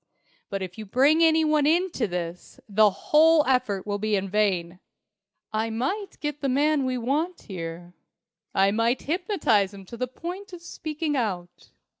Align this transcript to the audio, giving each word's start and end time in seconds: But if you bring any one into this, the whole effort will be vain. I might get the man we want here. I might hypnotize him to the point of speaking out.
But 0.49 0.63
if 0.63 0.79
you 0.79 0.87
bring 0.87 1.21
any 1.23 1.45
one 1.45 1.67
into 1.67 2.07
this, 2.07 2.59
the 2.67 2.89
whole 2.89 3.45
effort 3.45 3.85
will 3.85 3.99
be 3.99 4.19
vain. 4.19 4.79
I 5.53 5.69
might 5.69 6.19
get 6.19 6.41
the 6.41 6.49
man 6.49 6.85
we 6.85 6.97
want 6.97 7.41
here. 7.43 7.93
I 8.51 8.71
might 8.71 9.03
hypnotize 9.03 9.75
him 9.75 9.85
to 9.85 9.97
the 9.97 10.07
point 10.07 10.53
of 10.53 10.63
speaking 10.63 11.15
out. 11.15 11.69